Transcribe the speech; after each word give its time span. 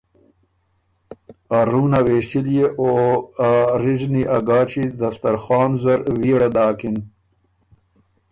ا 1.57 1.59
رُون 1.69 1.93
ا 1.97 2.01
وېݭِليې 2.05 2.65
او 2.79 2.87
ا 3.45 3.49
ریزنی 3.83 4.23
ا 4.35 4.37
ګاچی 4.47 4.83
دسترخوان 4.99 5.71
زر 5.81 5.99
ویړه 6.19 6.49
داکِن۔ 6.55 6.95